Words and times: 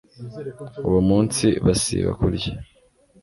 uwo 0.87 0.99
munsi 1.09 1.45
basiba 1.65 2.11
kurya 2.19 2.53